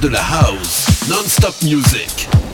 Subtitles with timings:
[0.00, 2.49] de la house, non-stop music.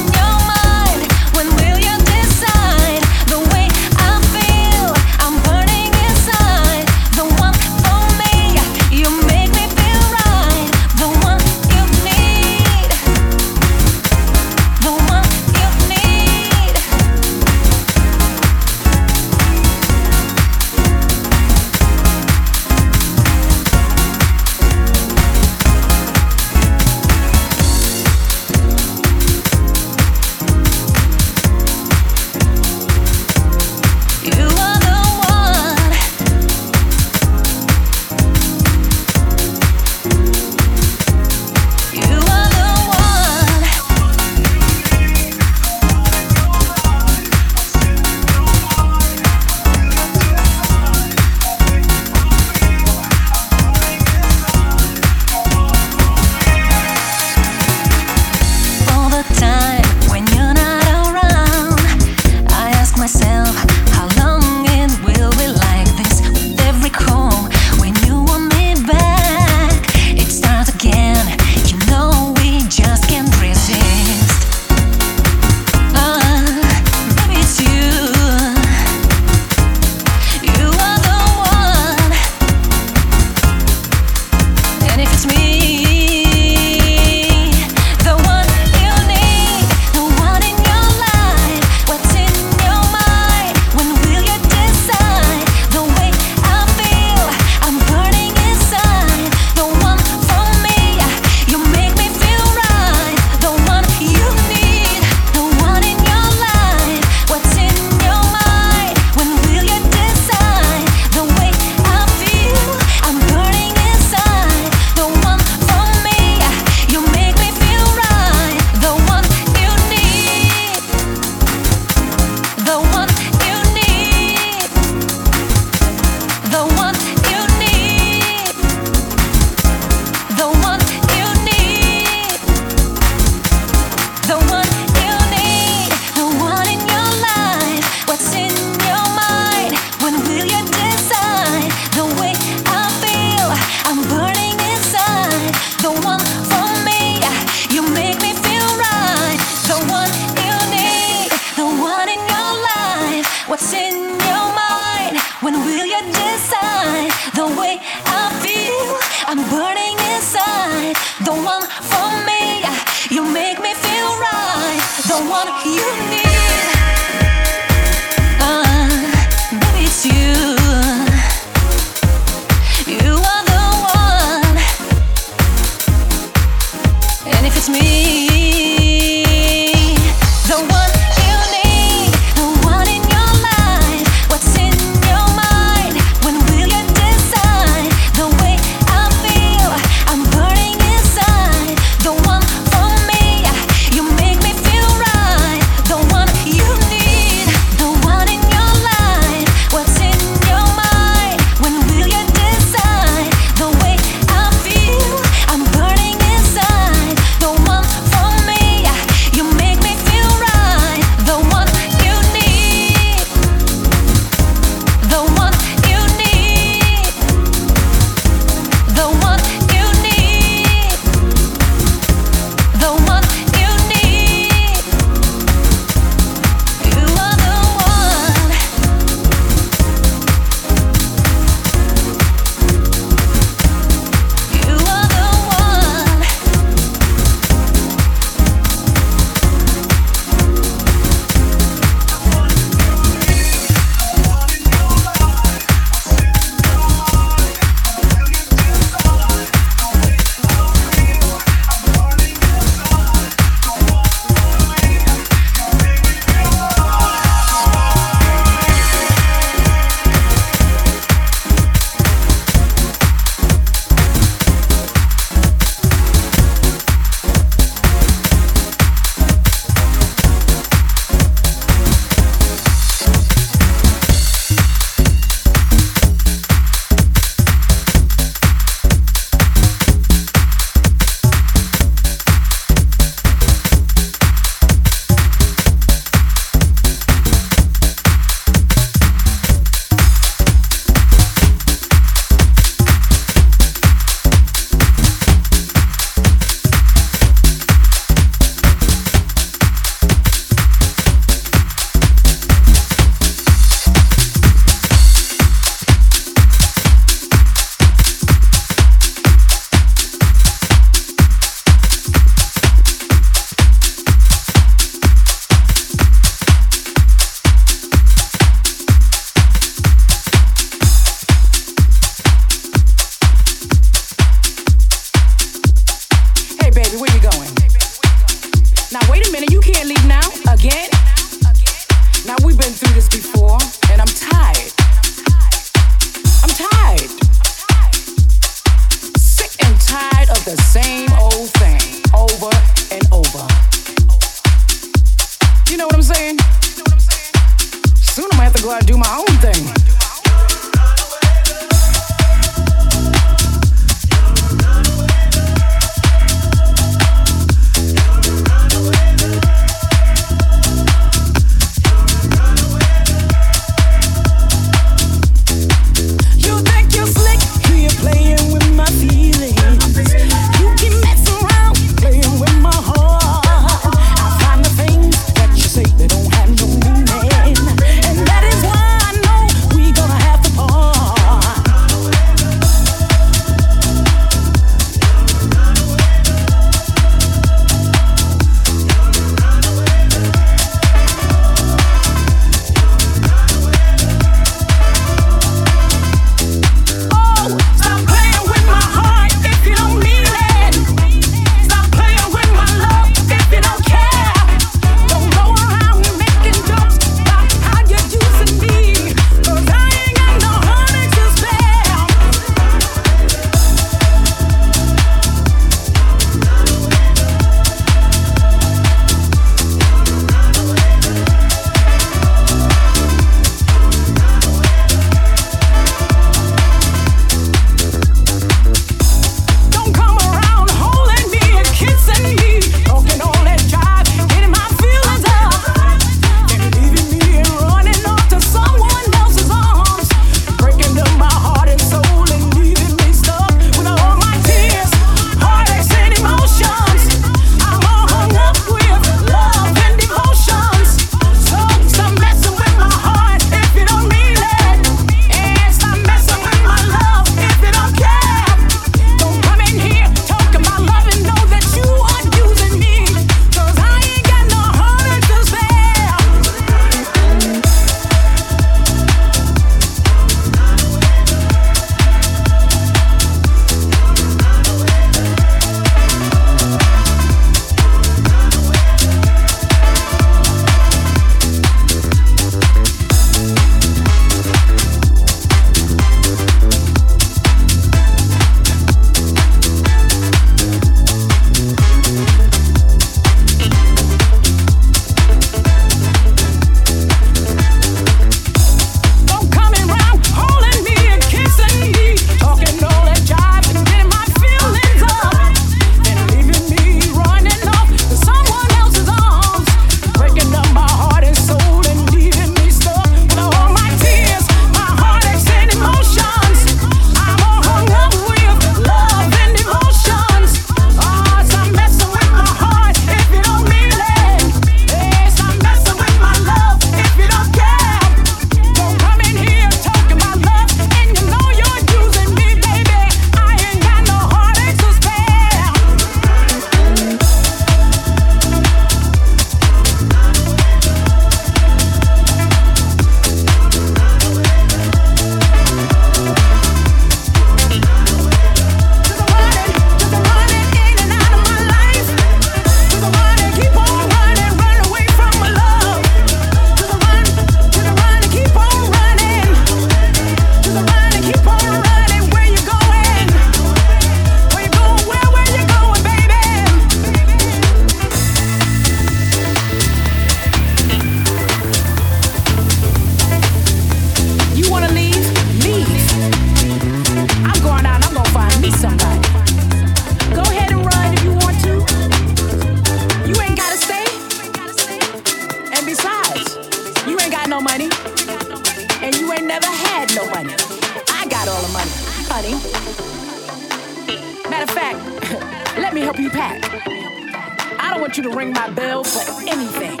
[596.28, 597.76] That.
[597.80, 600.00] I don't want you to ring my bell for anything.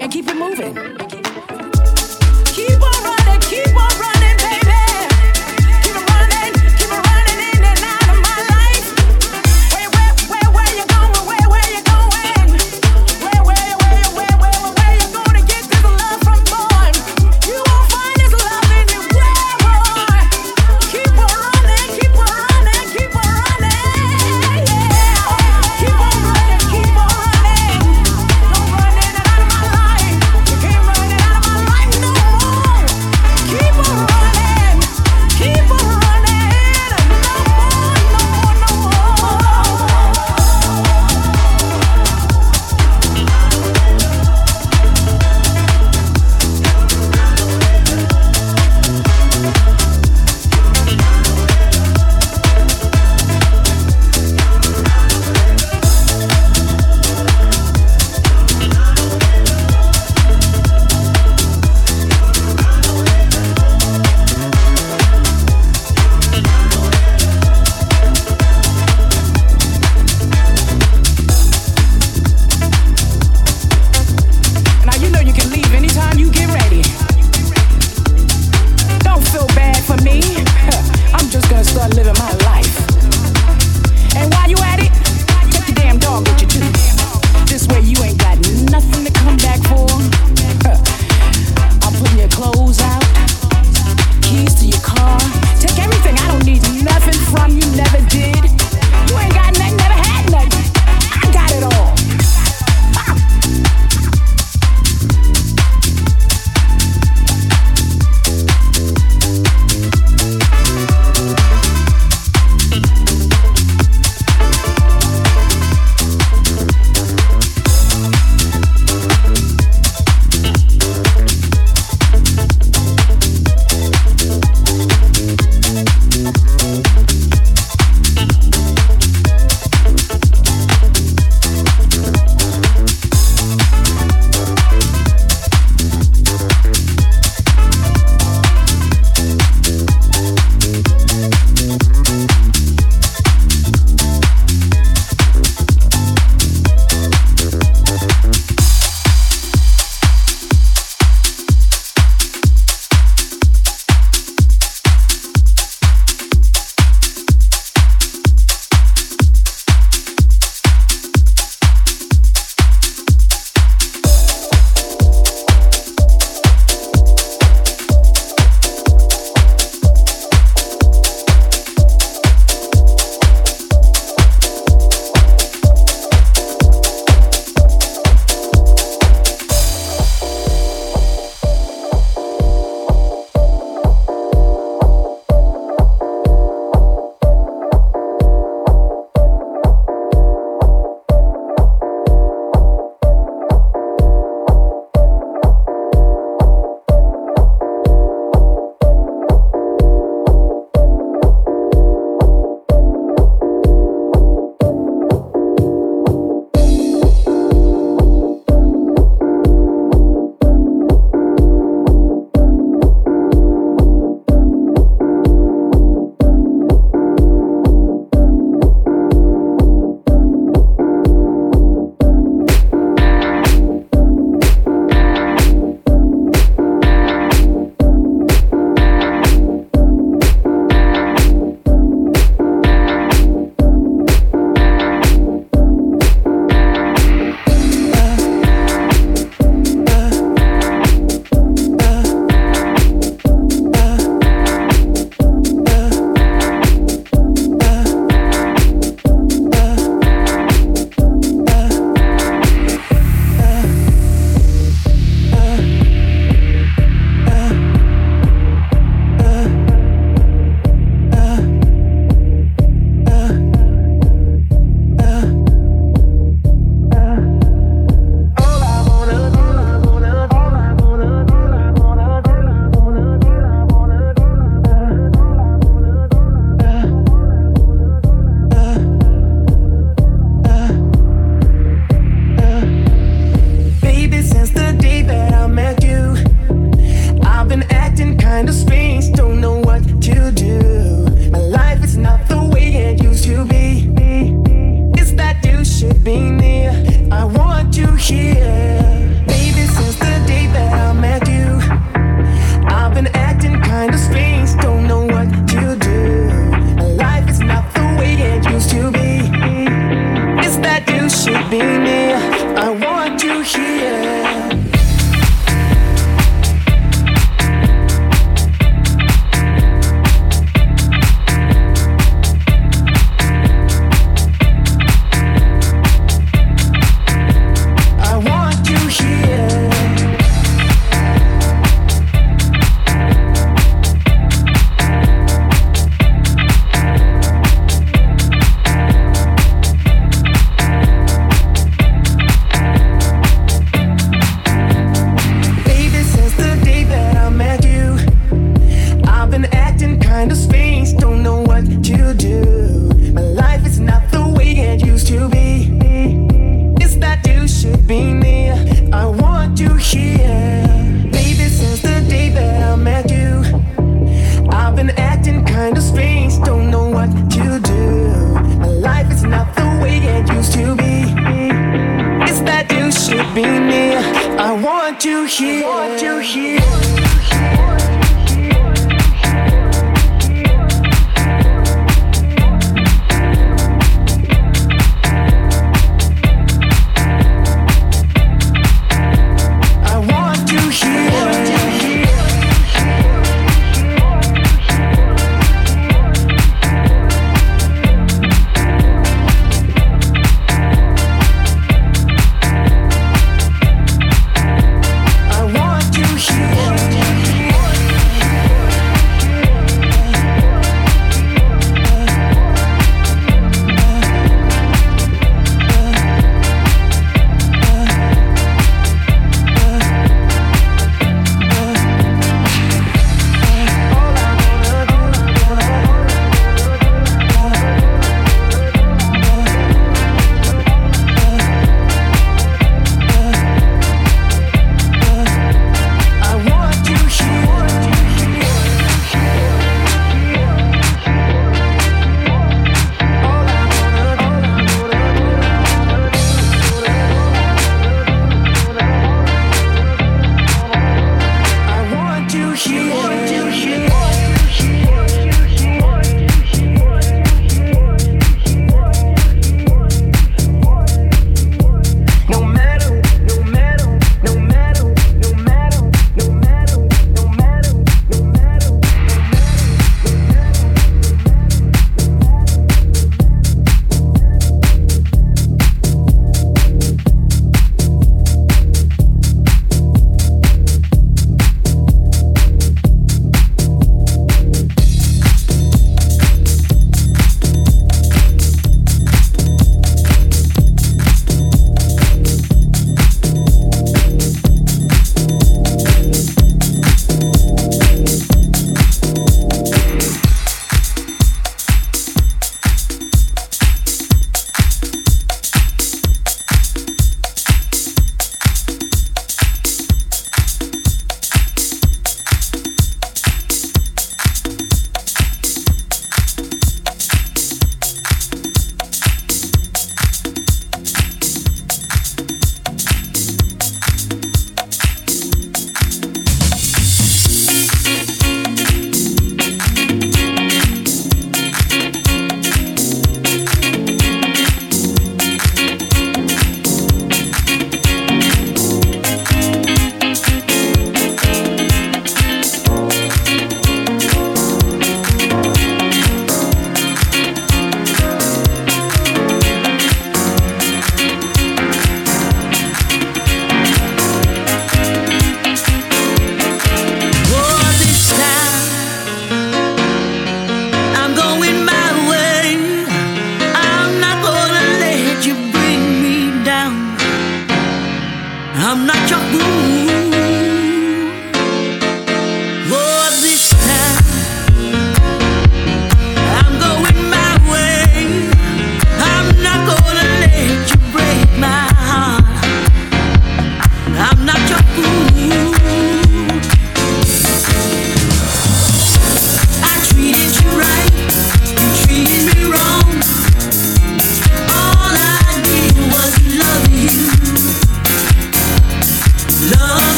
[0.00, 1.05] And keep it moving.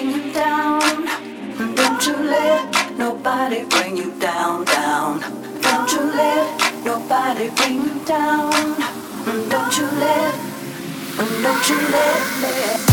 [0.00, 0.80] bring you down.
[1.74, 5.20] Don't you let nobody bring you down, down.
[5.60, 8.50] Don't you let nobody bring you down.
[9.50, 10.34] Don't you let,
[11.42, 12.86] don't you let.
[12.86, 12.89] me.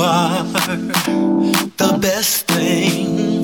[0.00, 0.44] are
[1.76, 3.42] the best thing.